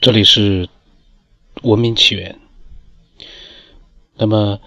[0.00, 0.68] 这里是
[1.62, 2.38] 文明起源。
[4.16, 4.60] 那么，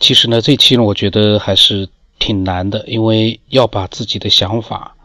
[0.00, 4.96] 其实呢，这期呢，我觉得还是挺难的，因为要把自己的想法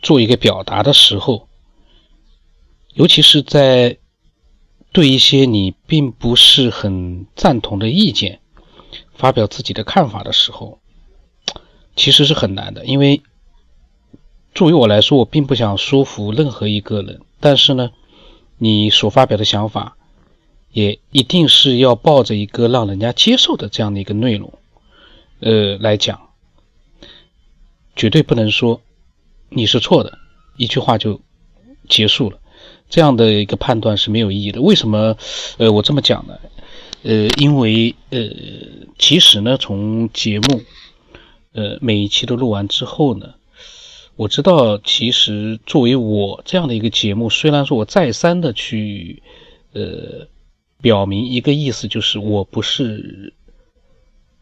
[0.00, 1.48] 做一个表达的时候，
[2.94, 3.98] 尤其是在
[4.92, 8.38] 对一些你并不是很赞同的意见
[9.16, 10.78] 发表自己的看法的时候，
[11.96, 12.86] 其实是很难的。
[12.86, 13.22] 因为
[14.54, 17.90] 作为我来说，我并不想说服任何一个人，但是呢。
[18.58, 19.96] 你所发表的想法，
[20.72, 24.52] 也一定是要抱着一个让人家接受的这样的一个内容，
[25.40, 26.30] 呃，来讲，
[27.94, 28.80] 绝对不能说
[29.50, 30.18] 你是错的，
[30.56, 31.20] 一句话就
[31.88, 32.38] 结束了，
[32.88, 34.60] 这样的一个判断是没有意义的。
[34.62, 35.16] 为什么？
[35.58, 36.38] 呃，我这么讲呢？
[37.02, 38.18] 呃，因为呃，
[38.98, 40.62] 其实呢，从节目，
[41.52, 43.34] 呃，每一期都录完之后呢。
[44.16, 49.22] 我知道，其实作为我这样的一个节目，虽然说我再三的去，
[49.74, 50.26] 呃，
[50.80, 53.34] 表明一个意思，就是我不是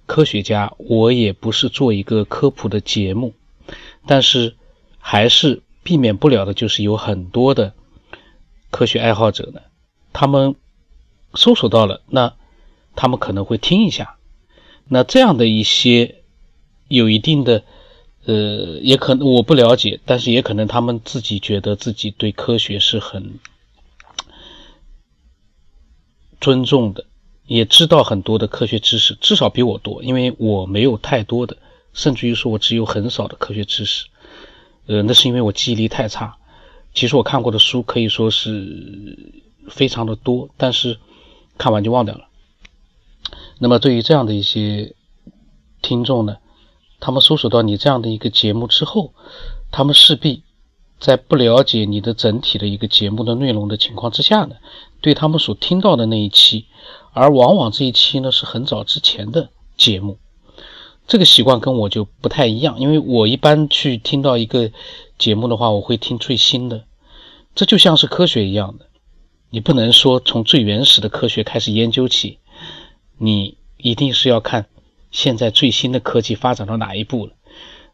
[0.07, 3.35] 科学家，我也不是做一个科普的节目，
[4.07, 4.55] 但是
[5.01, 7.73] 还是避免不了的，就是有很多的
[8.71, 9.61] 科学爱好者呢，
[10.13, 10.55] 他们
[11.35, 12.33] 搜索到了，那
[12.95, 14.19] 他们可能会听一下，
[14.87, 16.23] 那这样的一些
[16.87, 17.65] 有一定的。
[18.27, 23.39] 呃，也可能我不了解，但是也可能他们自己觉得自己对科学是很
[26.41, 27.05] 尊重的，
[27.47, 31.59] 也知道很多的科学知识，至少比我多，因为我没有太多的，
[31.93, 34.07] 甚至于说我只有很少的科学知识。
[34.87, 36.37] 呃，那是因为我记忆力太差。
[36.95, 40.99] 其实我看过的书可以说是非常的多，但是
[41.59, 42.29] 看完就忘掉了。
[43.59, 44.95] 那么对于这样的一些
[45.83, 46.39] 听众呢？
[47.05, 49.13] 他们搜索到你这样的一个节目之后，
[49.71, 50.43] 他们势必
[50.99, 54.57] 在不了解你的整体的一个节目的内容的情况之下呢，
[55.03, 56.65] 对他们所听到的那一期，
[57.13, 60.17] 而往往这一期呢是很早之前的节目，
[61.07, 64.71] 这个习惯跟我就不太一样，因为我一般去听到一个
[65.19, 66.85] 节目的话，我会听最新的，
[67.55, 68.87] 这就像是科学一样的，
[69.51, 72.39] 你不能说从最原始的科学开始研究起，
[73.19, 74.65] 你一定是要看。
[75.15, 77.33] 现在最新的科技发展到哪一步了？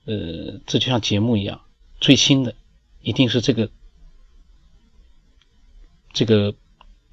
[0.07, 1.61] 呃，这就像节目一样，
[2.01, 2.55] 最新的
[3.03, 3.69] 一定是这个
[6.15, 6.55] 这个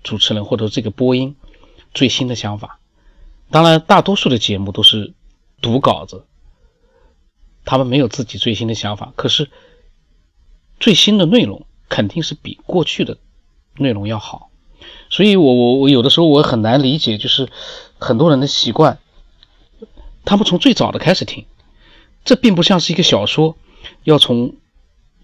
[0.04, 1.36] 主持人或者这个播音
[1.94, 2.80] 最新的想法。
[3.52, 5.14] 当然，大多数的节目都是
[5.62, 6.26] 读稿子，
[7.66, 9.12] 他们没有自己最新的想法。
[9.18, 9.52] 可是
[10.80, 13.18] 最新的内容肯定是比过去的
[13.76, 14.52] 内容要好。
[15.10, 17.50] 所以我我我有的时候我很难理解，就是
[18.00, 19.00] 很多人的习惯。
[20.28, 21.46] 他们从最早的开始听，
[22.26, 23.58] 这并不像是一个小说，
[24.04, 24.56] 要从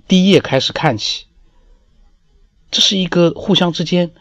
[0.07, 1.25] 第一页开始看起。
[2.71, 4.11] 这是一个互相之间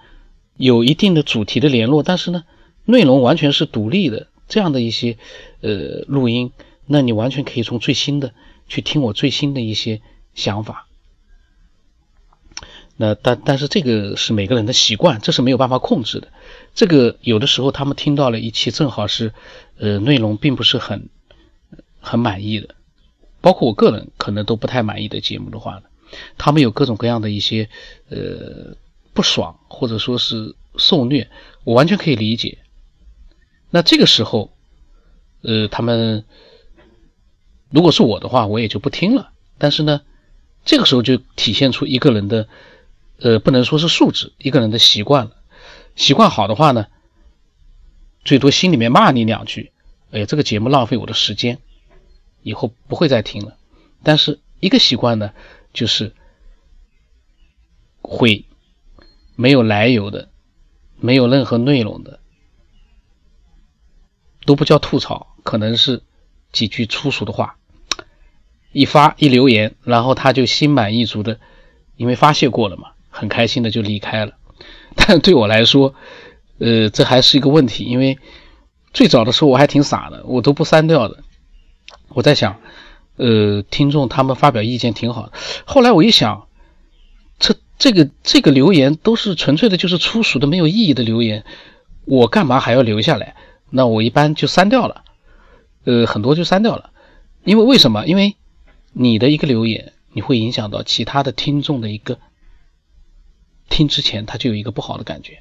[0.56, 2.42] 有一定的主题的联络，但是呢，
[2.84, 4.26] 内容完全是独立的。
[4.48, 5.19] 这样的一些
[5.60, 6.50] 呃录音，
[6.87, 8.34] 那你完全可以从最新的
[8.66, 10.03] 去听我最新的一些
[10.34, 10.88] 想法。
[12.97, 16.32] 那但但是这个是每个人的习惯，这是没有办法控制的。
[16.75, 19.33] 这个有的时候他们听到了一期正好是，
[19.78, 21.09] 呃，内容并不是很
[22.00, 22.75] 很满意的，
[23.41, 25.83] 包括我个人可能都不太满意的节目的话呢，
[26.38, 27.69] 他们有各种各样的一些
[28.09, 28.77] 呃
[29.12, 31.28] 不爽或者说是受虐，
[31.65, 32.59] 我完全可以理解。
[33.71, 34.53] 那这个时候，
[35.43, 36.25] 呃，他们
[37.71, 39.31] 如果是我的话，我也就不听了。
[39.59, 40.00] 但是呢，
[40.65, 42.49] 这个时候就体现出一个人的。
[43.19, 45.37] 呃，不能说是素质，一个人的习惯了。
[45.94, 46.86] 习惯好的话呢，
[48.25, 49.72] 最多心里面骂你两句，
[50.10, 51.58] 哎，这个节目浪费我的时间，
[52.42, 53.56] 以后不会再听了。
[54.03, 55.32] 但是一个习惯呢，
[55.72, 56.14] 就是
[58.00, 58.44] 会
[59.36, 60.30] 没有来由的，
[60.98, 62.20] 没有任何内容的，
[64.44, 66.03] 都不叫吐槽，可能是
[66.53, 67.56] 几句粗俗的话，
[68.72, 71.38] 一发一留言，然后他就心满意足的，
[71.97, 72.92] 因为发泄过了嘛。
[73.14, 74.38] 很开心的就离开了，
[74.94, 75.94] 但对我来说，
[76.59, 78.18] 呃，这还是一个问题，因为
[78.92, 81.24] 最早的时候我还挺傻的，我都不删掉的。
[82.09, 82.60] 我在想，
[83.16, 85.33] 呃，听众他们发表意见挺好。
[85.65, 86.47] 后来我一想，
[87.39, 91.45] 这这个这个留言都是纯粹的，就是粗俗的、没有意义的留言，
[92.04, 93.34] 我干嘛还要留下来？
[93.71, 95.03] 那我一般就删掉了，
[95.84, 96.91] 呃，很多就删掉了。
[97.45, 98.06] 因为为什么？
[98.06, 98.36] 因为
[98.92, 102.18] 你的一个留言，你会影响到其他的听众的一个。
[103.72, 105.39] 听之前他就有一个不好的感觉，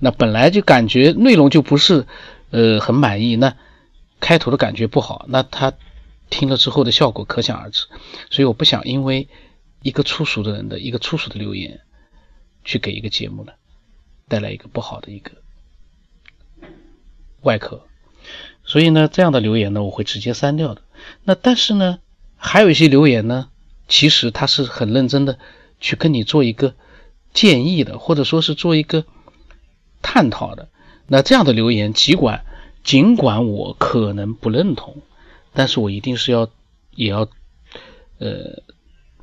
[0.00, 2.08] 那本来就感觉内容就不是
[2.50, 3.56] 呃很满意，那
[4.18, 5.72] 开头的感觉不好，那他
[6.28, 7.86] 听了之后的效果可想而知。
[8.30, 9.28] 所以我不想因为
[9.80, 11.80] 一个粗俗的人的一个粗俗的留言
[12.64, 13.52] 去给一个节目呢，
[14.26, 15.30] 带来一个不好的一个
[17.42, 17.86] 外壳。
[18.64, 20.82] 所以呢，这样的留言呢，我会直接删掉的。
[21.22, 22.00] 那但是呢，
[22.36, 23.50] 还有一些留言呢，
[23.86, 25.38] 其实他是很认真的
[25.80, 26.74] 去跟你做一个
[27.32, 29.04] 建议的，或者说是做一个
[30.00, 30.68] 探讨的。
[31.06, 32.44] 那这样的留言，尽管
[32.82, 35.02] 尽管我可能不认同，
[35.52, 36.50] 但是我一定是要
[36.94, 37.28] 也要
[38.18, 38.62] 呃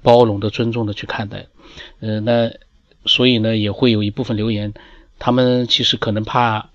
[0.01, 1.47] 包容的、尊重的去看待。
[1.99, 2.51] 呃，那
[3.05, 4.73] 所以呢，也会有一部分留言，
[5.17, 6.69] 他们其实可能怕。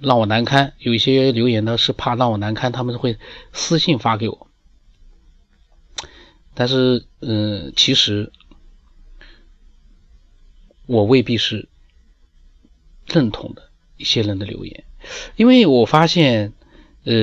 [0.00, 3.16] 让我难堪，有一些留言呢是怕让我难堪，他们会
[3.52, 4.48] 私信发给我。
[6.52, 8.32] 但是，嗯，其实
[10.86, 11.68] 我未必是
[13.06, 14.84] 认同的一些人的留言，
[15.36, 16.52] 因为我发现，
[17.04, 17.14] 呃，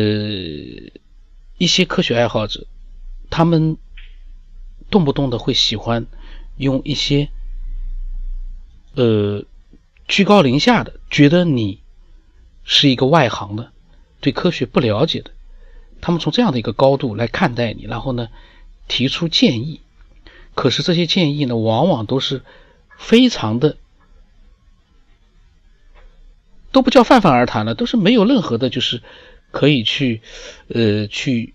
[1.57, 2.67] 一些科学爱好者，
[3.29, 3.77] 他们
[4.89, 6.07] 动不动的会喜欢
[6.57, 7.29] 用一些，
[8.95, 9.43] 呃，
[10.07, 11.79] 居高临下的，觉得你。
[12.63, 13.71] 是一个外行的，
[14.19, 15.31] 对科学不了解的，
[15.99, 18.29] 他们从这样的一个高度来看待你，然后呢，
[18.87, 19.81] 提出建议。
[20.53, 22.43] 可是这些建议呢，往往都是
[23.01, 23.75] 非常的，
[26.71, 29.01] 都不叫泛泛而谈了，都是没有任何的，就是
[29.51, 30.21] 可以去，
[30.67, 31.53] 呃，去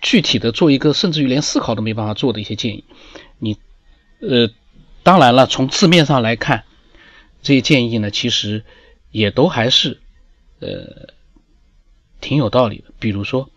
[0.00, 2.84] 具体的做一个，甚至于连思考都没办法做的一些建议。
[3.38, 3.58] 你，
[4.20, 4.50] 呃，
[5.02, 6.64] 当然了，从字面上来看，
[7.42, 8.64] 这些建议呢，其实。
[9.12, 10.00] 也都还是，
[10.60, 11.12] 呃，
[12.22, 12.94] 挺有道理的。
[12.98, 13.50] 比如说，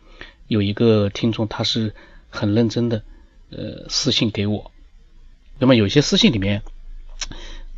[0.50, 1.96] 有一个听众，他是
[2.30, 3.04] 很认真的，
[3.52, 4.74] 呃，私信给我。
[5.60, 6.62] 那么有些私信里面，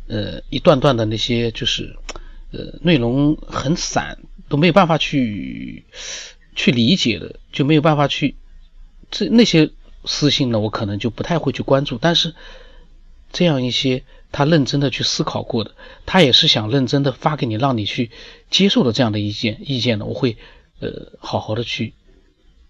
[0.08, 1.96] 呃，一段段的那些就是，
[2.52, 5.84] 呃，内容很散，都没有办法去
[6.54, 8.36] 去理解的，就没有办法去
[9.10, 9.70] 这那些
[10.04, 11.98] 私信呢，我可能就不太会去关注。
[12.00, 12.34] 但是
[13.32, 14.04] 这样一些。
[14.30, 15.74] 他认真的去思考过的，
[16.04, 18.10] 他也是想认真的发给你，让你去
[18.50, 20.36] 接受的这样的意见意见呢，我会
[20.80, 21.94] 呃好好的去，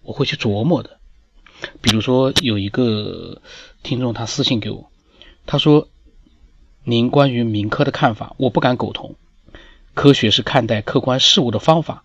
[0.03, 1.01] 我会去琢磨的。
[1.81, 3.43] 比如说有一个
[3.83, 4.89] 听众他私信给我，
[5.51, 5.89] 他说
[6.85, 9.17] ：“您关于民科的看法，我不敢苟同。
[9.95, 12.05] 科学是看待客观事物的方法，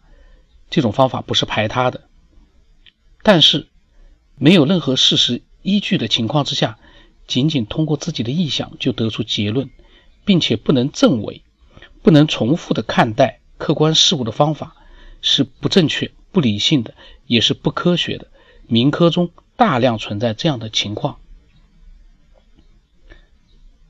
[0.69, 2.07] 这种方法不是排他的，
[3.22, 3.68] 但是
[4.38, 6.80] 没有任何事实依据的情况之下。”
[7.25, 9.69] 仅仅通过自己的臆想就得出结论，
[10.25, 11.42] 并且不能证伪、
[12.01, 14.75] 不能重复的看待客观事物的方法
[15.22, 16.94] 是不正确、不理性的，
[17.25, 18.28] 也是不科学的。
[18.68, 21.19] 民科中大量存在这样的情况，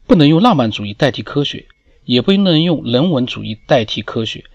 [0.08, 1.68] 不能用浪漫主义代替科学，
[2.06, 4.46] 也不能用人文主义代替科学。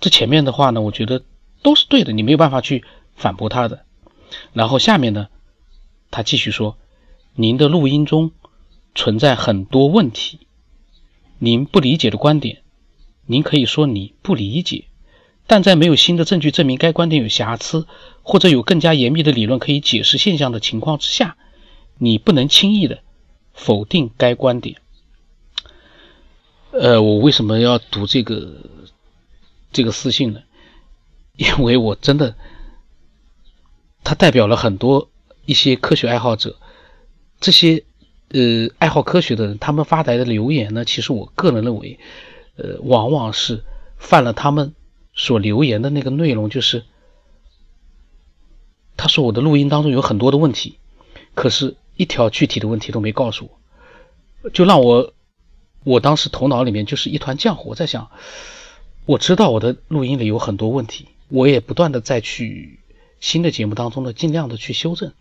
[0.00, 1.22] 这前面的话呢，我觉得
[1.62, 2.84] 都是对的，你没有办法去
[3.16, 3.84] 反驳他的。
[4.52, 5.28] 然后下面呢，
[6.10, 6.76] 他继续说。
[7.36, 8.30] 您的录音中
[8.94, 10.46] 存在很多问题，
[11.40, 12.62] 您不理解的观点，
[13.26, 14.84] 您可以说你不理解，
[15.48, 17.88] 但在没有新的证据证明该观点有瑕疵，
[18.22, 21.36] 或者有更加严密的理论可以解释现象的情况之下，
[21.98, 23.02] 你不能轻易的
[23.54, 24.76] 否定该观点。
[26.72, 28.56] 呃，我为什么要读这个
[29.72, 30.42] 这个私信呢？
[31.36, 32.36] 因为我真的，
[34.02, 35.08] 它代表了很多
[35.46, 36.56] 一些科学爱好者。
[37.40, 37.84] 这些
[38.30, 41.98] 呃爱好科学的人，他们发来的留言呢，其实我个人认为，
[42.56, 43.64] 呃，往往是
[43.98, 44.74] 犯了他们
[45.14, 46.84] 所留言的那个内容，就是
[48.96, 50.78] 他说我的录音当中有很多的问题，
[51.34, 53.50] 可是一条具体的问题都没告诉
[54.42, 55.12] 我，就让我
[55.84, 57.70] 我当时头脑里面就是一团浆糊。
[57.70, 58.10] 我在想，
[59.06, 62.80] 我知道我的录音里有很多问题，我也不断的再去
[63.20, 65.12] 新的节目当中呢，尽量的去修正，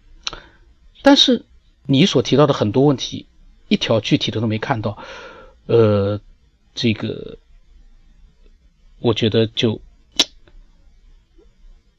[1.02, 1.46] 但是。
[1.86, 3.26] 你所提到的很多问题，
[3.68, 4.98] 一条具体的都没看到，
[5.66, 6.22] 呃，
[6.74, 7.38] 这个，
[9.02, 9.82] 我觉得就，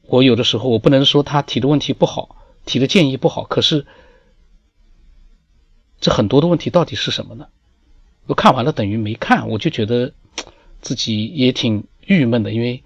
[0.07, 3.85] 我有的时候我不能说他提的问题不好，提的建议不好，可是，
[6.05, 7.47] 这很多的问题到底是什么呢？
[8.27, 10.13] 我看完了等于没看，我就觉得
[10.79, 12.83] 自己也挺郁闷的，因为，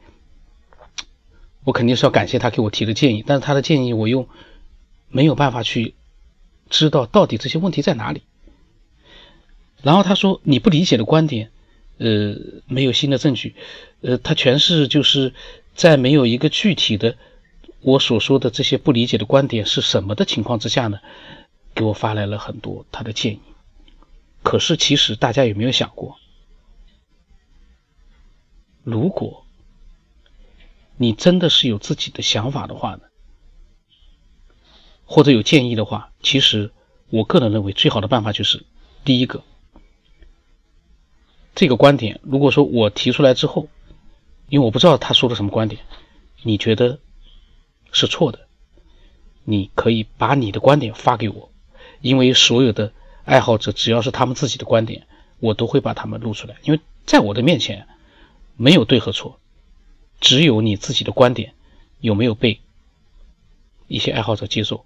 [1.66, 4.30] 我肯定是要感谢他给我提的建议，但是他的建议我又
[5.10, 5.96] 没有办法去。
[6.70, 8.22] 知道到底这些问题在哪里。
[9.82, 11.52] 然后他说：“你不理解的观点，
[11.98, 13.54] 呃，没有新的证据，
[14.00, 15.34] 呃，他全是就是
[15.76, 17.18] 在没有一个具体的
[17.82, 21.00] 我所说的这些不理解的观点是什么的情况之下呢，
[21.76, 23.42] 给我发来了很多他的建议。
[24.44, 26.18] 可是其实大家有没有想过，
[28.84, 29.46] 如果
[30.98, 33.02] 你真的是有自己的想法的话呢？”
[35.12, 36.72] 或者有建议的话，其实
[37.10, 38.64] 我个人认为最好的办法就是，
[39.04, 39.44] 第一个，
[41.56, 43.70] 这个观点，如果说我提出来之后，
[44.50, 45.82] 因为我不知道他说的什么观点，
[46.44, 47.00] 你觉得
[47.92, 48.48] 是错的，
[49.44, 51.52] 你可以把你的观点发给我，
[52.02, 52.92] 因为所有的
[53.26, 55.08] 爱好者只要是他们自己的观点，
[55.40, 57.88] 我都会把他们录出来，因为在我的面前
[58.56, 59.40] 没有对和错，
[60.20, 61.54] 只有你自己的观点
[62.00, 62.60] 有没有被
[63.88, 64.86] 一些爱好者接受。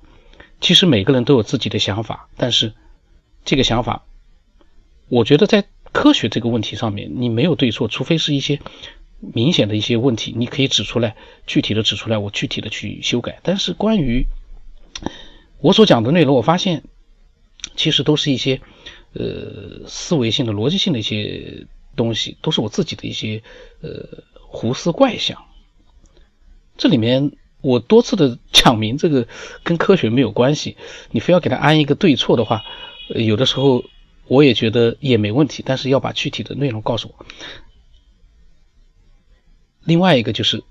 [0.61, 2.73] 其实每个人都有自己的想法，但是
[3.43, 4.03] 这个想法，
[5.09, 8.61] 我觉得在科学这个问题上面，你没有对错，除非是一些
[9.19, 11.15] 明显的一些问题，你可以指出来，
[11.45, 13.39] 具体的指出来，我具体的去修改。
[13.43, 14.25] 但是关于
[15.59, 16.83] 我所讲的内容，我发现
[17.75, 18.61] 其实都是一些
[19.13, 21.65] 呃思维性的、逻辑性的一些
[21.95, 23.43] 东西，都是我自己的一些
[23.81, 25.45] 呃胡思怪想。
[26.77, 27.31] 这里面。
[27.63, 29.25] 我多次的讲明，这个
[29.63, 30.75] 跟科学没有关系。
[31.11, 32.61] 你非要给他安一个对错的话，
[33.07, 33.85] 有的时候
[34.27, 35.63] 我也觉得也没问题。
[35.65, 37.25] 但是要把具体的内容告诉我。
[39.85, 40.61] 另外一个就是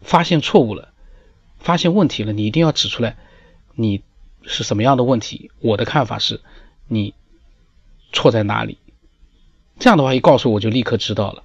[0.00, 0.92] 发现错误了，
[1.58, 3.16] 发现问题了，你一定要指出来，
[3.74, 4.04] 你
[4.42, 5.50] 是什么样的问题。
[5.60, 6.40] 我的看法是，
[6.88, 7.14] 你
[8.12, 8.78] 错在哪里。
[9.78, 11.42] 这样的话一告诉我就立刻知道了。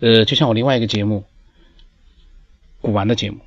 [0.00, 1.24] 呃，就像我另外一个节目，
[2.80, 3.38] 古玩的节目。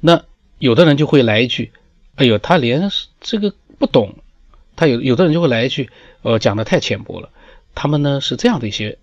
[0.00, 0.24] 那
[0.58, 1.72] 有的人就会来一句
[2.16, 4.16] ：“哎呦，他连这个不懂。”
[4.76, 7.30] 他有有的人就会来一句：“呃，讲的太浅薄了。”
[7.74, 8.98] 他们呢是这样的一些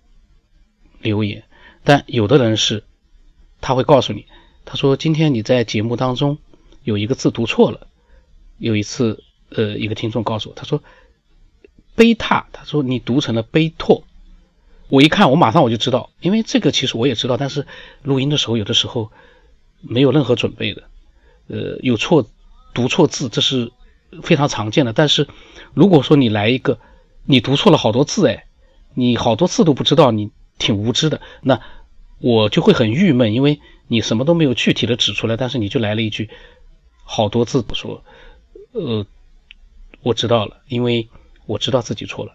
[1.00, 1.44] 留言，
[1.82, 2.84] 但有的人是
[3.60, 4.26] 他会告诉你
[4.64, 6.38] ：“他说今天你在节目当中
[6.84, 7.88] 有一个字读错了。”
[8.58, 10.80] 有一次，呃，一个听众告诉我：“他说
[11.96, 14.04] 贝塔，他说你读成了贝拓。”
[14.88, 17.66] 我一看，我马上我就知道，因为这个其实我也知道，但是
[18.02, 19.10] 录音的时候有的时候。
[19.86, 20.84] 没有任何准备的，
[21.46, 22.26] 呃，有错
[22.72, 23.70] 读错字，这是
[24.22, 24.94] 非常常见的。
[24.94, 25.28] 但是
[25.74, 26.78] 如果说你来一个，
[27.26, 28.46] 你读错了好多字，哎，
[28.94, 31.60] 你好多字都不知道，你挺无知的，那
[32.18, 36.30] 我就会很郁闷，因为你什么都没有具体的指出来，但是你就来了一句
[37.04, 38.02] 好多字不说，
[38.72, 39.06] 呃，
[40.02, 41.08] 我知道了，因为
[41.46, 42.34] 我知道自己错了。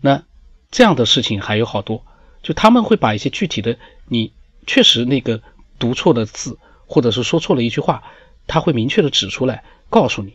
[0.00, 0.22] 那
[0.70, 2.04] 这样的事情还有好多，
[2.42, 4.32] 就他们会把一些具体的，你
[4.66, 5.42] 确实那个
[5.78, 6.58] 读错的字。
[6.86, 8.04] 或者是说错了一句话，
[8.46, 10.34] 他会明确的指出来告诉你，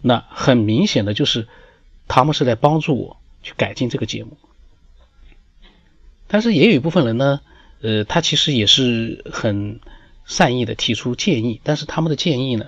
[0.00, 1.48] 那很明显的就是
[2.06, 4.38] 他们是在帮助我去改进这个节目。
[6.28, 7.40] 但是也有一部分人呢，
[7.82, 9.80] 呃，他其实也是很
[10.24, 12.66] 善意的提出建议，但是他们的建议呢，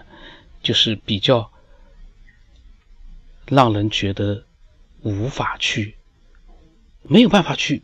[0.63, 1.51] 就是比较
[3.47, 4.45] 让人觉得
[5.03, 5.97] 无法去
[7.03, 7.83] 没有办法去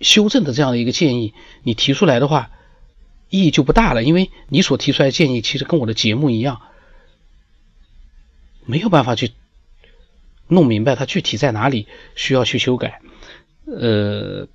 [0.00, 2.50] 修正的这样的一个建议，你提出来的话。
[3.32, 6.62] 意义就不大了，因为你所提出来的建议其实跟我的节目一样，
[8.64, 9.30] 没有办法去
[10.48, 13.00] 弄明白它具体在哪里需要去修改。
[13.66, 14.48] 呃，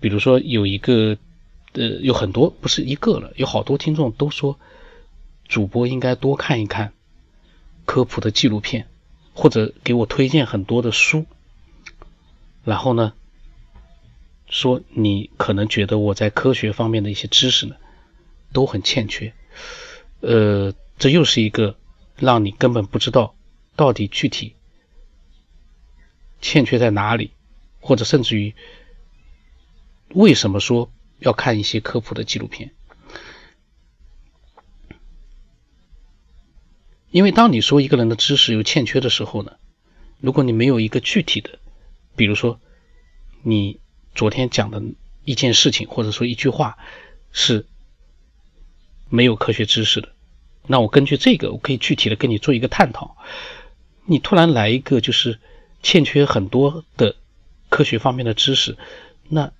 [0.00, 1.18] 比如说有一个，
[1.78, 4.58] 呃，有很多不是一个了，有好多听众都说
[5.46, 6.92] 主播应该多看一看
[7.84, 8.88] 科普的纪录片，
[9.34, 11.26] 或者给我推荐很多的书，
[12.64, 13.12] 然后呢。
[14.50, 17.76] 说你可能觉得我在科学方面的一些知识呢
[18.50, 19.34] 都很欠缺，
[20.20, 21.76] 呃，这又是一个
[22.16, 23.34] 让你根本不知道
[23.76, 24.54] 到底具体
[26.40, 27.32] 欠缺在哪里，
[27.78, 28.54] 或者甚至于
[30.14, 32.72] 为什么说要看一些科普的纪录片？
[37.10, 39.52] 因为当你说一个人的知识有欠缺的时候呢，
[40.20, 41.58] 如果你没有一个具体的，
[42.16, 42.60] 比如说
[43.42, 43.80] 你。
[44.14, 44.82] 昨天讲的
[45.24, 46.76] 一件事情，或者说一句话，
[47.30, 47.66] 是
[49.08, 50.08] 没有科学知识的。
[50.66, 53.16] 那我根据这个，我可以具体的跟你做一个探讨。
[54.06, 55.38] 你突然来一个就是
[55.84, 57.14] 欠缺很多的
[57.68, 58.76] 科学方面的知识，
[59.28, 59.52] 那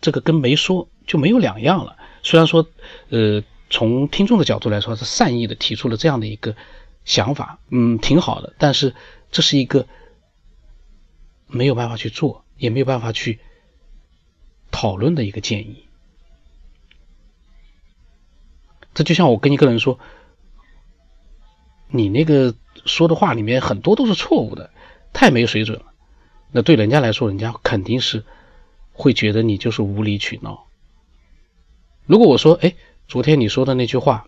[0.00, 1.96] 这个跟没说就没有两样了。
[2.22, 2.66] 虽然说，
[3.10, 6.54] 呃，从听众的角度来说是善意的提出了这样的一个
[7.04, 8.54] 想法，嗯，挺好的。
[8.58, 8.94] 但是
[9.30, 9.86] 这是一个
[11.46, 12.44] 没有办法去做。
[12.58, 13.38] 也没有办法去
[14.72, 15.84] 讨论的一个建议，
[18.94, 20.00] 这就像我跟一个人说，
[21.86, 22.52] 你那个
[22.84, 24.72] 说的话里面很多都是错误的，
[25.12, 25.84] 太没水准了。
[26.50, 28.24] 那对人家来说，人家肯定是
[28.98, 30.66] 会觉得你就是无理取闹。
[32.04, 32.74] 如果我说，哎，
[33.06, 34.26] 昨天你说的那句话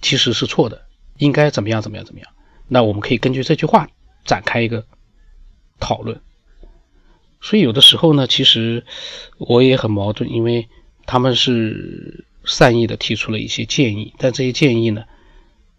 [0.00, 0.86] 其实是错的，
[1.18, 2.32] 应该怎么样怎么样怎么样，
[2.68, 3.88] 那我们可以根据这句话
[4.24, 4.86] 展开一个
[5.80, 6.20] 讨论。
[7.40, 8.86] 所以有的时候呢，其实
[9.38, 10.68] 我也很矛盾，因为
[11.04, 15.04] 他们是善意的提出了一些建议，但这些建议呢，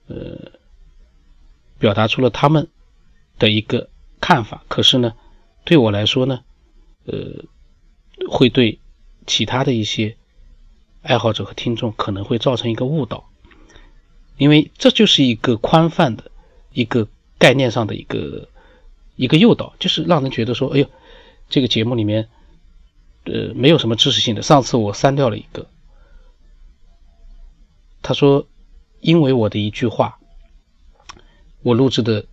[0.08, 0.52] 呃，
[1.80, 2.68] 表达出了他们
[3.40, 4.66] 的一个看法。
[4.68, 5.14] 可是呢，
[5.64, 6.44] 对我来说呢，
[7.12, 8.80] 呃，会对
[9.28, 10.16] 其他的一些
[11.02, 13.30] 爱好者和听众可能会造成一个误导，
[14.38, 16.32] 因为这就是一个宽泛的
[16.72, 18.48] 一个概念上的一个
[19.18, 20.90] 一个诱导，就是让人觉得说，哎呦，
[21.50, 22.30] 这个节目里面，
[23.26, 24.42] 呃，没有什么知识性的。
[24.42, 25.68] 上次我删掉了一个，
[28.02, 28.48] 他说，
[29.02, 30.20] 因为我的一句话，
[31.62, 32.26] 我录制的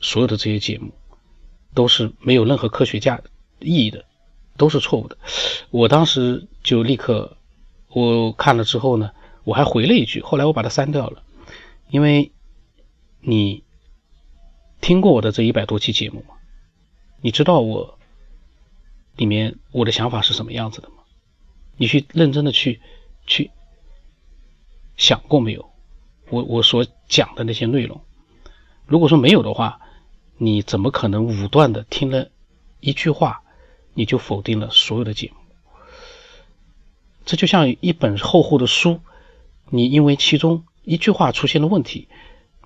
[0.00, 0.92] 所有的这些节目
[1.72, 3.22] 都是没有任何科学价
[3.60, 4.04] 意义的。
[4.58, 5.18] 都是错误的，
[5.68, 7.36] 我当时就立刻，
[7.90, 9.10] 我看了之后呢，
[9.44, 11.22] 我还回了一句，后来我把它删掉了，
[11.90, 12.32] 因为
[13.20, 13.62] 你
[14.80, 16.36] 听过我的这一百多期节目吗？
[17.20, 17.98] 你知道我
[19.14, 20.94] 里面我的想法是什么样子的吗？
[21.76, 22.80] 你去认真的去
[23.26, 23.50] 去
[24.96, 25.68] 想过没有？
[26.30, 28.00] 我我所讲的那些内容，
[28.86, 29.82] 如果说没有的话，
[30.38, 32.30] 你怎么可能武断的听了
[32.80, 33.42] 一句话？
[33.96, 35.36] 你就否定了所有的节目，
[37.24, 39.00] 这就像一本厚厚的书，
[39.70, 42.06] 你因为其中一句话出现了问题，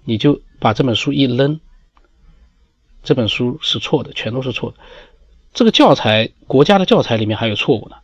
[0.04, 1.60] 你就把这本书一扔，
[3.04, 4.78] 这本书是错的，全都是错的。
[5.54, 7.96] 这个教材，国家的教材里面还有错误呢，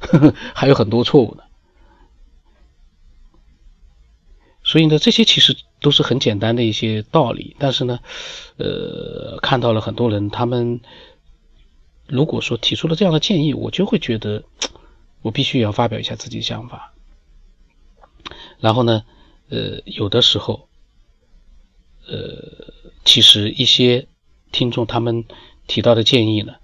[0.00, 1.42] 呵 呵还有很多错误呢。
[4.62, 8.00] 所以呢，这些其实都是很简单的一些道理，但是呢，
[8.58, 10.82] 呃，看到了很多人他们。
[12.06, 14.44] 如果说提出了这样的建议，我就会觉得
[15.22, 16.92] 我必须要发表一下自己的想法。
[18.58, 19.04] 然后呢，
[19.48, 20.68] 呃，有的时候，
[22.06, 22.72] 呃，
[23.04, 24.06] 其实一些
[24.52, 25.24] 听众他们
[25.66, 26.54] 提到的建议呢，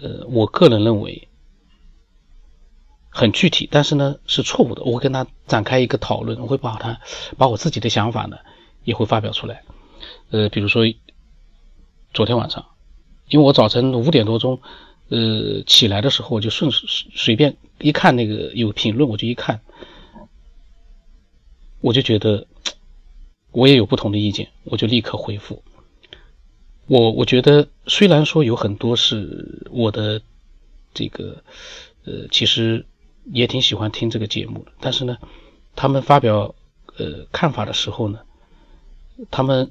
[0.00, 1.28] 呃，我个人认为
[3.08, 4.82] 很具体，但是呢是错误的。
[4.84, 7.00] 我会跟他展开一个讨论，我会把他
[7.38, 8.36] 把我自己的想法呢
[8.84, 9.62] 也会发表出来。
[10.30, 10.84] 呃，比如说
[12.12, 12.69] 昨天晚上。
[13.30, 14.60] 因为我早晨五点多钟，
[15.08, 19.60] 呃，起来的时候，我就顺随便一看那个有评论，我就一看，
[21.80, 22.46] 我就觉得
[23.52, 25.62] 我也有不同的意见，我就立刻回复。
[26.86, 30.20] 我我觉得虽然说有很多是我的
[30.92, 31.44] 这个，
[32.04, 32.84] 呃，其实
[33.26, 35.16] 也挺喜欢听这个节目的，但是呢，
[35.76, 36.54] 他们发表
[36.98, 38.18] 呃看法的时候呢，
[39.30, 39.70] 他们。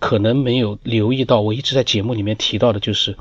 [0.00, 3.16] 可能没有留意到，我一直在节目里面提到的，就是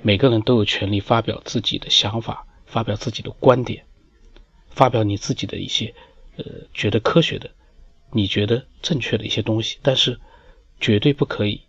[0.00, 3.84] 每个人都有权利发表自己的想法，发表自己的观点，
[4.68, 5.94] 发表你自己的一些
[6.36, 7.50] 呃觉得科学的、
[8.12, 10.20] 你觉得正确的一些东西，但是
[10.78, 11.62] 绝对不可以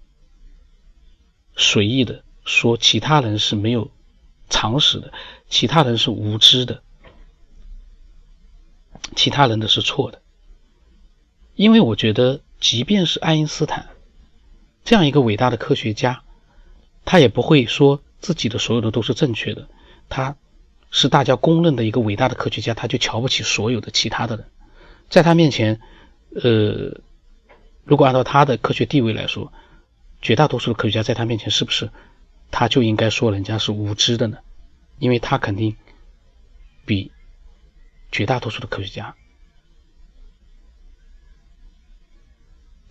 [1.55, 3.89] 随意的说其他人是没有
[4.49, 5.11] 常识的，
[5.49, 6.83] 其他人是无知的，
[9.15, 10.21] 其他人的是错的，
[11.55, 13.89] 因为我觉得，即便是爱因斯坦。
[14.85, 16.21] 这样一个伟大的科学家，
[17.03, 19.67] 他也不会说自己的所有的都是正确的。
[20.09, 20.37] 他
[20.91, 24.45] 是大家公认的一个伟大的科学家，他就瞧不起所有的其他的人。
[25.09, 25.81] 在他面前，
[26.35, 27.01] 呃，
[27.83, 29.51] 如果按照他的科学地位来说，
[30.21, 31.89] 绝大多数的科学家在他面前是不是
[32.51, 34.37] 他就应该说人家是无知的呢？
[34.99, 35.75] 因为他肯定
[36.85, 37.11] 比
[38.11, 39.15] 绝大多数的科学家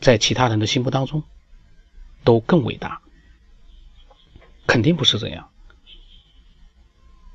[0.01, 1.23] 在其他人的心目当中。
[2.25, 3.01] 都更伟大，
[4.67, 5.51] 肯定不是这样。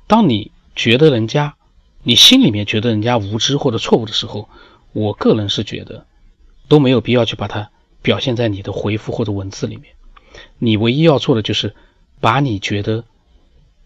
[0.06, 1.54] 当你觉得人家，
[2.02, 4.48] 你心里面觉得人家无知或者错误的时候，
[4.92, 6.06] 我个人是觉得
[6.68, 7.70] 都没有必要去把它
[8.02, 9.94] 表现在你的回复或者文字里面。
[10.58, 11.74] 你唯一要做的就是
[12.20, 13.04] 把你觉得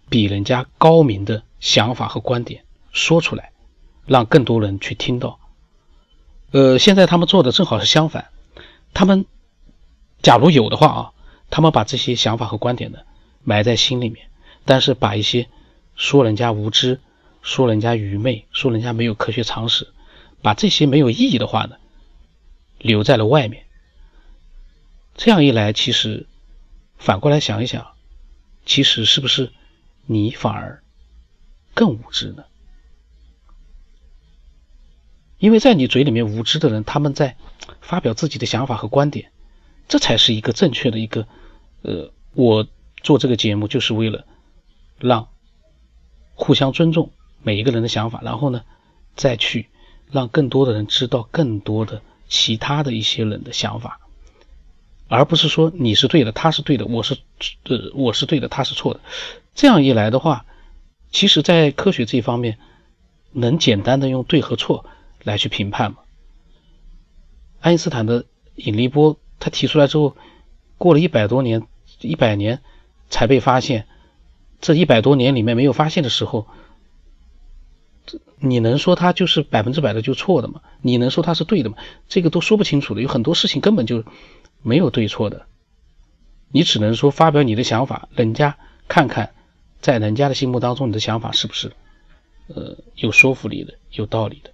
[0.09, 3.53] 比人家高明的想法和观点说出来，
[4.07, 5.39] 让更多人去听到。
[6.53, 8.31] 呃，现在他们做的正好是相反，
[8.95, 9.27] 他们。
[10.25, 11.13] 假如有的话啊，
[11.51, 13.01] 他们把这些想法和观点呢
[13.43, 14.31] 埋在心里面，
[14.65, 15.51] 但是把一些
[15.97, 16.99] 说人家无知、
[17.43, 19.93] 说人家愚昧、说人家没有科学常识，
[20.41, 21.77] 把这些没有意义的话呢
[22.79, 23.67] 留在了外面。
[25.15, 26.27] 这样一来，其实
[26.97, 27.89] 反过来想一想，
[28.65, 29.53] 其实是不是
[30.07, 30.83] 你反而
[31.75, 32.45] 更无知呢？
[35.37, 37.37] 因为在你嘴里面无知的人，他们在
[37.83, 39.31] 发表自己的想法和观点。
[39.87, 41.27] 这才是一个正确的一个，
[41.83, 42.67] 呃，我
[43.03, 44.25] 做这个节目就是为了
[44.99, 45.29] 让
[46.35, 47.11] 互相尊重
[47.43, 48.63] 每一个人的想法，然后呢，
[49.15, 49.69] 再去
[50.11, 54.01] 让更多的人知道更多的其他的一些人的想法，
[55.07, 57.19] 而不是说你是对的，他是对的，我是
[57.65, 59.01] 呃我是对的，他是错的。
[59.55, 60.47] 这样一来的话，
[61.13, 62.59] 其实，在科学这一方面，
[63.33, 64.87] 能简单的用对和错
[65.23, 65.99] 来去评判吗？
[67.61, 68.25] 爱因斯坦的
[68.57, 69.19] 引力波。
[69.45, 70.17] 他提出来之后，
[70.79, 71.67] 过了一百多年，
[72.01, 72.63] 一百年
[73.11, 73.87] 才被发现。
[74.59, 76.47] 这一百多年里面没有发现的时候，
[78.39, 80.63] 你能说他就是百分之百的就错的吗？
[80.81, 81.77] 你能说他是对的吗？
[82.09, 83.03] 这个都说不清楚的。
[83.03, 84.03] 有很多事情根本就
[84.63, 85.45] 没有对错的，
[86.51, 88.57] 你只能说发表你的想法，人家
[88.89, 89.35] 看看，
[89.83, 91.71] 在人家的心目当中，你的想法是不是
[92.47, 94.54] 呃有说服力的、有道理的。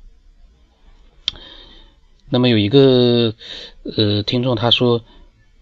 [2.30, 3.34] 那么有一个
[3.96, 5.02] 呃听众他说，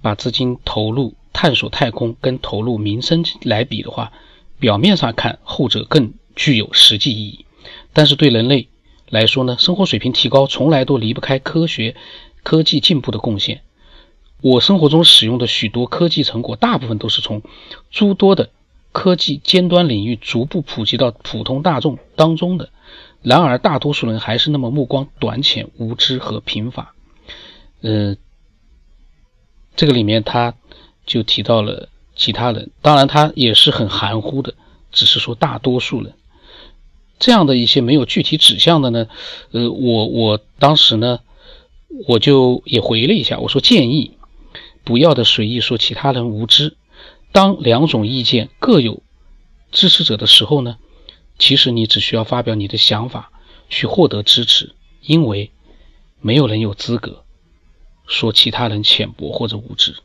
[0.00, 4.12] 把资金投入探索太空跟投入民生来比的话。
[4.60, 7.44] 表面上看，后者更具有实际意义，
[7.92, 8.66] 但是对人类
[9.08, 11.94] 来说呢，生活水平提高从来都离不开科学、
[12.42, 13.60] 科技进步的贡献。
[14.42, 17.40] 我生活中使用的许多科技成果，大部分都是从
[17.92, 18.50] 诸多的
[18.90, 22.70] 科技尖端领域逐步普及到普通大众当中的。
[23.22, 26.94] 然而，大多数人还是那么目光短浅、无知和贫乏。
[27.82, 28.16] 嗯，
[29.76, 30.54] 这个里面他
[31.06, 31.88] 就提到了。
[32.20, 34.54] 其他人当然他也是很含糊的，
[34.90, 36.14] 只是说大多数人
[37.20, 39.06] 这样的一些没有具体指向的呢，
[39.52, 41.20] 呃，我我当时呢，
[42.08, 44.18] 我就也回了一下，我说建议
[44.82, 46.76] 不要的随意说其他人无知。
[47.30, 49.00] 当两种意见各有
[49.70, 50.76] 支持者的时候呢，
[51.38, 53.30] 其实你只需要发表你的想法
[53.68, 55.52] 去获得支持，因为
[56.20, 57.24] 没有人有资格
[58.06, 59.96] 说其他人浅薄或者无知。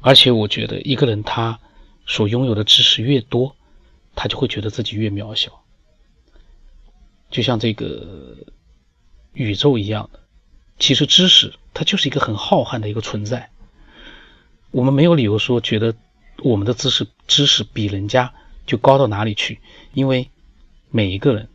[0.00, 1.60] 而且我觉得，一个人他
[2.06, 3.54] 所拥有的知识越多，
[4.14, 5.62] 他就会觉得自己越渺小。
[7.30, 8.36] 就像这个
[9.34, 10.20] 宇宙一样的，
[10.78, 13.50] 其实知识它就是一个很浩瀚的一个存在。
[14.70, 15.94] 我们没有理由说觉得
[16.42, 18.32] 我们的知识知识比人家
[18.66, 19.60] 就高到哪里去，
[19.92, 20.30] 因为
[20.90, 21.48] 每一个人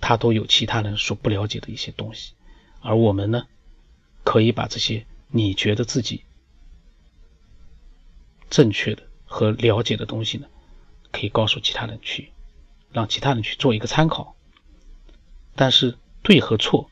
[0.00, 2.32] 他都有其他人所不了解的一些东西，
[2.80, 3.46] 而我们呢，
[4.24, 6.24] 可以把这些你觉得自己。
[8.48, 10.48] 正确的和了解的东西呢，
[11.12, 12.32] 可以告诉其他人去，
[12.90, 14.34] 让其他人去做一个参考。
[15.54, 16.90] 但是对和错，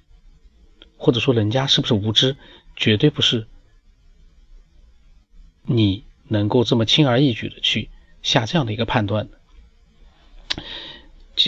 [0.98, 2.36] 或者说人家是不是无知，
[2.76, 3.46] 绝对不是
[5.62, 7.90] 你能够这么轻而易举的去
[8.22, 9.38] 下这样的一个判断的。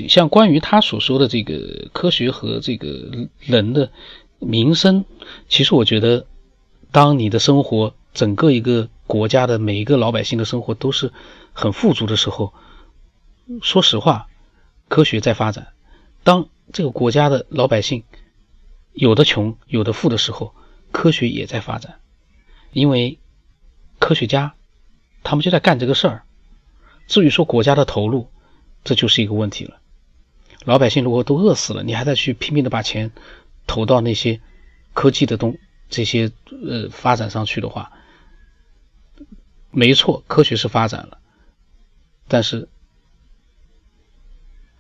[0.08, 3.90] 像关于他所说的这个科学和这个人的
[4.38, 5.04] 民生，
[5.48, 6.26] 其实我觉得，
[6.90, 8.88] 当你的生活整个一个。
[9.10, 11.12] 国家的每一个老百姓的生活都是
[11.52, 12.54] 很富足的时候，
[13.60, 14.28] 说实话，
[14.86, 15.72] 科学在发展。
[16.22, 18.04] 当这个国家的老百姓
[18.92, 20.54] 有的穷有的富的时候，
[20.92, 21.98] 科学也在发展。
[22.70, 23.18] 因为
[23.98, 24.54] 科学家
[25.22, 26.22] 他们就在干这个事儿。
[27.06, 28.30] 至于说国家的投入，
[28.85, 29.80] 这就是一个问题了。
[30.64, 33.11] 老百姓如果都饿死了，你还在去拼命的把钱
[33.66, 34.40] 投到那些
[34.92, 37.92] 科技的东这些呃发展上去的话，
[39.70, 41.18] 没错，科学是发展了，
[42.28, 42.68] 但是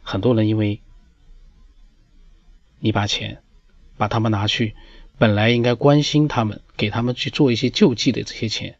[0.02, 0.80] 很多人因为
[2.78, 3.42] 你把钱
[3.96, 4.74] 把他们拿去，
[5.18, 8.78] 本来应该关心他们，给他们去做一些救济的这些钱，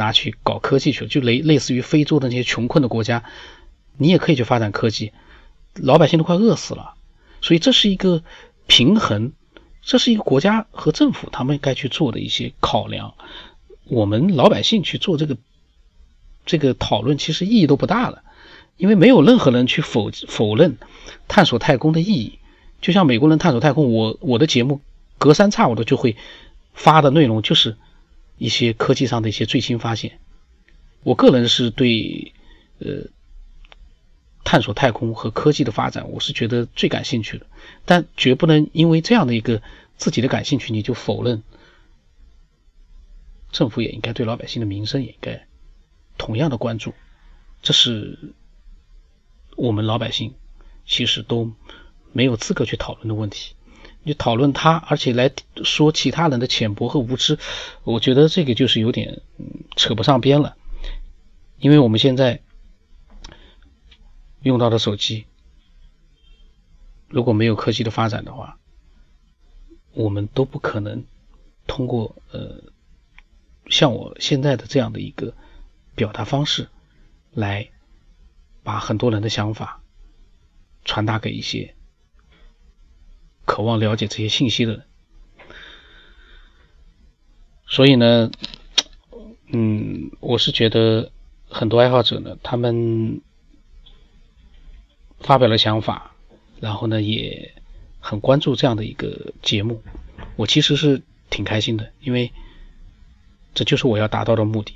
[0.00, 3.22] 拿去搞科技去了，就类类似于非洲的那些穷困的国家，
[3.98, 5.12] 你也可以去发展科技，
[5.74, 6.94] 老百姓都快饿死了，
[7.42, 8.22] 所以这是一个
[8.66, 9.32] 平衡，
[9.82, 13.14] 这是一个国家和政府他们该去做的一些考量。
[13.84, 15.36] 我们老百姓去做这个
[16.46, 18.22] 这个讨论，其实意义都不大了，
[18.76, 20.78] 因为没有任何人去否否认
[21.28, 22.38] 探索太空的意义。
[22.80, 24.80] 就像美国人探索太空，我我的节目
[25.18, 26.16] 隔三差五的就会
[26.72, 27.76] 发的内容，就是
[28.40, 30.18] 一些科技上的一些最新发现。
[31.02, 32.32] 我个人是对
[32.78, 33.10] 呃
[34.44, 37.46] 探索太空和科技的发展，我是觉得最感兴趣的，
[37.84, 39.62] 但绝不能因为这样的一个
[39.98, 41.42] 自己的感兴趣，你就否认。
[43.52, 45.46] 政府也应该对老百姓的民生也应该
[46.16, 46.94] 同样的关注，
[47.60, 48.18] 这是
[49.56, 50.34] 我们老百姓
[50.86, 51.52] 其实都
[52.12, 53.54] 没有资格去讨论的问题。
[54.02, 55.30] 你讨论他，而且来
[55.64, 57.38] 说其他人的浅薄和无知，
[57.84, 59.22] 我觉得这个就是有点
[59.76, 60.56] 扯不上边了。
[61.58, 62.40] 因为我们现在
[64.42, 65.26] 用到的手机，
[67.08, 68.58] 如果没有科技的发展的话，
[69.92, 71.04] 我们都不可能
[71.66, 72.62] 通过呃。
[73.68, 75.32] 像我现在的这样的一个
[75.94, 76.68] 表达方式，
[77.30, 77.68] 来
[78.64, 79.80] 把很多人的想法
[80.84, 81.76] 传达给一些
[83.44, 84.82] 渴望了解这些信息的人。
[87.66, 88.30] 所以呢，
[89.52, 91.12] 嗯，我是觉得
[91.48, 93.20] 很多爱好者呢，他们
[95.20, 96.12] 发表了想法，
[96.58, 97.54] 然后呢，也
[98.00, 99.82] 很关注这样的一个节目。
[100.36, 102.32] 我其实是挺开心的，因为
[103.54, 104.74] 这就是我要达到的目的。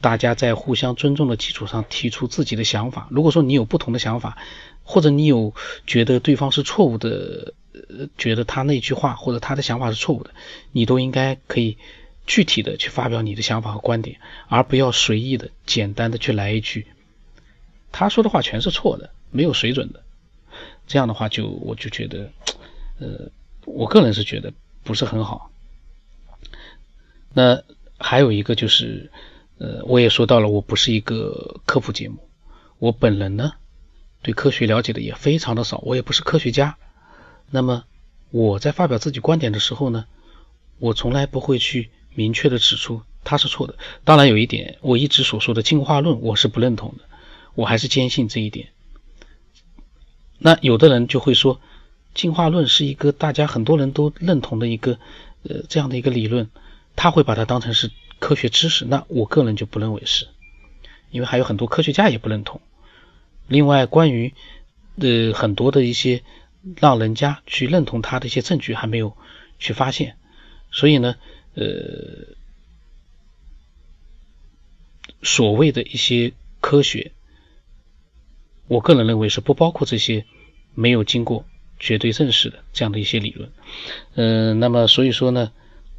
[0.00, 3.08] 大家在互相尊重的基础上提出自己的想法。
[3.10, 4.38] 如果说你有不同的想法，
[4.84, 5.54] 或者你有
[5.86, 10.30] 觉得对方是错误的，呃，觉得他那句话或者他的想法是错误的，
[10.70, 11.78] 你都应该可以
[12.26, 16.86] 具体的去发表你的想法和观点，而不要随意的、简单的去来一句，
[17.90, 20.02] 他说的话全是错的，没有水准的。
[20.86, 22.30] 这样的话，就我就觉得，
[23.00, 23.30] 呃，
[23.64, 24.52] 我个人是觉得
[24.84, 25.50] 不是很好。
[27.32, 27.62] 那
[27.98, 29.10] 还有一个就是。
[29.58, 32.18] 呃，我也说到了，我不是一个科普节目，
[32.78, 33.52] 我本人呢
[34.20, 36.76] 对科学了解的也非常的少，我也不是科学家。
[37.50, 37.84] 那么
[38.30, 40.04] 我在发表自己观点的时候呢，
[40.78, 43.76] 我从来不会去明确的指出他是错的。
[44.04, 47.04] 当然有一点，我一直所说的进化论我是不认同的，
[47.54, 48.68] 我还是坚信这一点。
[50.38, 51.60] 那有的人就会说，
[52.14, 54.98] 进化论是一个大家很多人都认同的一个
[55.44, 56.50] 呃这样的一个理论，
[56.94, 57.90] 他会把它当成是。
[58.26, 60.26] 科学知识，那我个人就不认为是，
[61.12, 62.60] 因为还有很多科学家也不认同。
[63.46, 64.34] 另外，关于
[64.96, 66.24] 呃很多的一些
[66.80, 69.16] 让人家去认同他的一些证据还没有
[69.60, 70.16] 去发现，
[70.72, 71.14] 所以呢，
[71.54, 72.34] 呃，
[75.22, 77.12] 所谓的一些科学，
[78.66, 80.24] 我个人认为是不包括这些
[80.74, 81.44] 没有经过
[81.78, 83.52] 绝对证实的这样的一些理论。
[84.16, 85.52] 嗯，那么所以说呢。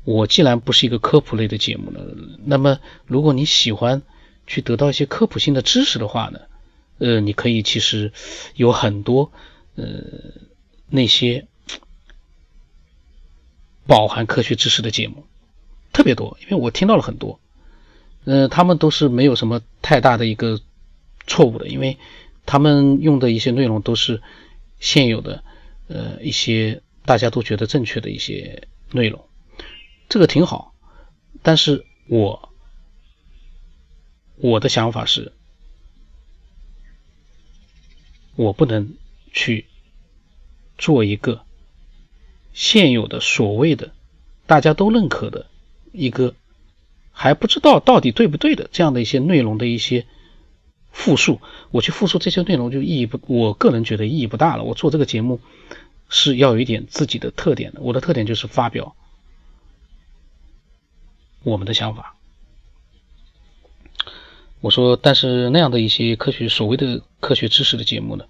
[0.07, 1.99] 我既然不是一个科普类的节目呢，
[2.45, 4.03] 那么如果你喜欢
[4.45, 6.39] 去得到一些科普性的知识的话呢，
[6.97, 8.13] 呃，你可以其实
[8.55, 9.33] 有很多
[9.75, 9.85] 呃
[10.89, 11.45] 那些
[13.85, 15.25] 饱含科学知识的节目，
[15.91, 17.41] 特别多，因为我听到了很多，
[18.23, 20.61] 呃，他们都是没有什么太大的一个
[21.27, 21.97] 错误的，因为
[22.45, 24.21] 他们用的一些内容都是
[24.79, 25.43] 现有的
[25.89, 29.26] 呃一些大家都觉得正确的一些内容。
[30.09, 30.73] 这个挺好，
[31.43, 32.49] 但是我
[34.37, 35.33] 我的想法是，
[38.35, 38.95] 我不能
[39.33, 39.65] 去
[40.77, 41.43] 做一个
[42.53, 43.91] 现有的所谓的
[44.45, 45.47] 大家都认可的
[45.91, 46.35] 一个
[47.11, 50.05] 还不知道到底对不对的这样的一些内容的一些
[50.91, 51.41] 复述，
[51.71, 54.63] 我去复述这些内容就意义不，我个人觉得意义不大了。
[54.63, 55.41] 我做这个节目
[56.09, 58.95] 是要有一点自己的特点的，我的特点就是发表。
[61.47, 62.17] 我们的想法，
[64.59, 68.25] 我说，但是那样的一些科学所谓的科学知识的节目呢，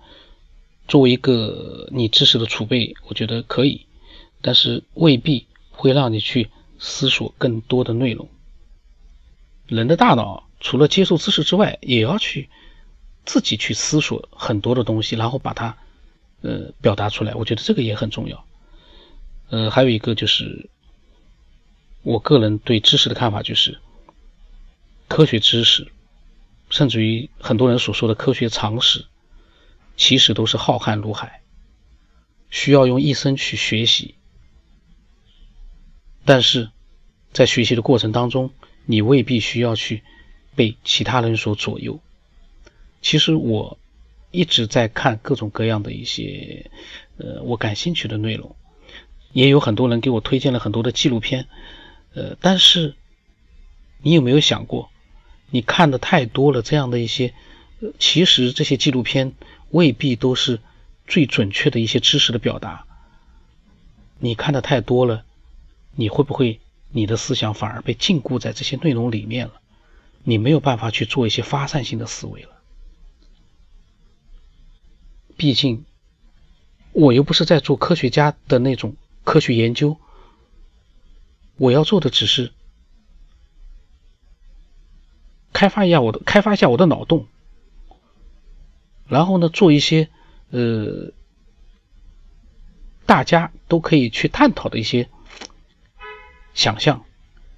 [0.88, 3.88] 作为一个你知识的储备，我觉得可以，
[4.44, 8.30] 但是未必会让你去思索更多的内容。
[9.66, 12.50] 人的大脑除了接受知识之外，也要去
[13.26, 15.76] 自己去思索很多的东西，然后把它
[16.44, 17.34] 呃表达出来。
[17.34, 18.46] 我觉得这个也很重要。
[19.50, 20.70] 呃，还有一个就是。
[22.08, 23.80] 我个人对知识的看法就是，
[25.10, 25.91] 科学知识，
[26.70, 29.04] 甚至于很多人所说的科学常识，
[29.98, 31.41] 其实都是浩瀚如海，
[32.50, 34.15] 需要用一生去学习。
[36.24, 36.70] 但是，
[37.34, 38.52] 在学习的过程当中，
[38.86, 40.02] 你未必需要去
[40.56, 42.00] 被其他人所左右。
[43.02, 43.78] 其实我
[44.32, 46.72] 一直在看各种各样的一些
[47.17, 48.56] 呃我感兴趣的内容，
[49.34, 51.50] 也有很多人给我推荐了很多的纪录片。
[52.13, 52.96] 呃，但是
[54.02, 54.89] 你有没有想过，
[55.50, 57.34] 你看的太多了，这样的一些，
[58.00, 59.34] 其实这些纪录片
[59.70, 60.60] 未必都是
[61.08, 62.86] 最准确的一些知识的表达。
[64.20, 65.24] 你看的太多了，
[65.96, 69.54] 你会不会你的思想反而被禁锢在这些内容里面了？
[70.24, 72.50] 你没有办法去做一些发散性的思维了。
[75.38, 75.86] 毕竟，
[76.93, 79.98] 我又不是在做科学家的那种科学研究。
[81.58, 82.52] 我要做的只是
[85.54, 87.28] 开发一下我的开发一下我的脑洞，
[89.08, 90.10] 然后呢，做一些
[90.52, 91.12] 呃
[93.06, 95.10] 大家都可以去探讨的一些
[96.54, 97.04] 想象。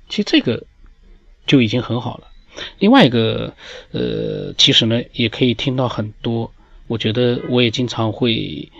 [0.07, 0.65] 其实这个
[1.45, 2.27] 就已经很好了。
[2.79, 3.53] 另外一个
[3.91, 6.53] 呃，其实呢，也可以听到很多。
[6.87, 8.71] 我觉得我也经常会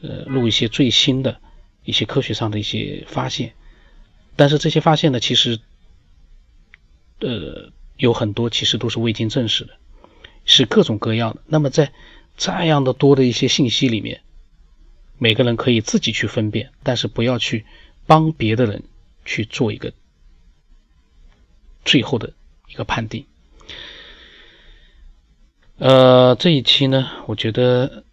[0.00, 1.40] 呃录一些最新的
[1.84, 3.52] 一些科学上的一些发现。
[4.38, 5.58] 但是这些发现呢，其实，
[7.18, 9.74] 呃，有很多其实都是未经证实的，
[10.44, 11.42] 是各种各样的。
[11.46, 11.92] 那么在
[12.36, 14.20] 这样的多的一些信息里面，
[15.18, 17.66] 每个人可以自己去分辨，但是不要去
[18.06, 18.84] 帮别的人
[19.24, 19.92] 去做一个
[21.84, 22.32] 最后的
[22.68, 23.26] 一个判定。
[25.78, 28.04] 呃，这一期呢，我觉得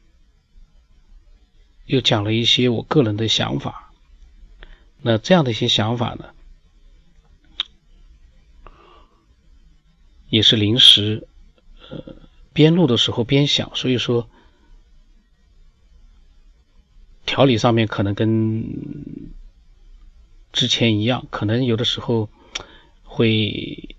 [1.86, 3.85] 又讲了一些我个人的想法。
[5.08, 6.34] 那这样的一些想法呢，
[10.30, 11.28] 也是临时，
[11.92, 12.16] 呃，
[12.54, 14.28] 边录的时候边想，所以说
[17.28, 18.66] 条理上面可能跟
[20.52, 22.28] 之前一样，可能有的时候
[23.04, 23.96] 会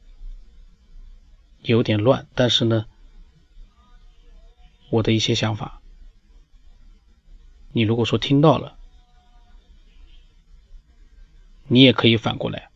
[1.63, 2.85] 有点乱，但是呢，
[4.91, 5.81] 我的一些想法，
[7.71, 8.77] 你如果说听到了。
[11.69, 12.69] 你也可以反过来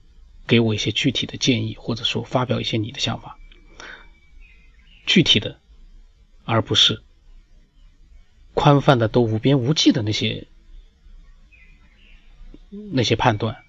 [0.46, 3.38] 给我一些具体的建议，或者说发表一些你的想法，
[5.06, 5.58] 具体的，
[6.44, 7.02] 而不是
[8.54, 10.46] 宽泛的都无边无际的那些
[12.68, 13.64] 那些判断。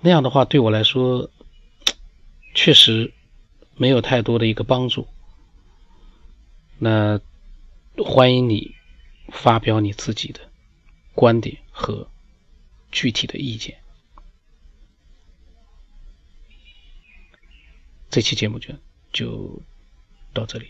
[0.00, 1.30] 那样的话对我来说
[2.54, 3.12] 确实
[3.76, 5.06] 没有太多的一个帮助。
[6.78, 7.20] 那
[8.04, 8.74] 欢迎你
[9.28, 10.40] 发表你自己的
[11.14, 12.08] 观点和
[12.90, 13.81] 具体的意见。
[18.12, 18.74] 这期节目就
[19.10, 19.62] 就
[20.34, 20.66] 到这里。